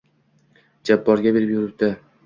Jabborga 0.91 1.37
berib 1.37 1.55
yuribdi 1.57 1.97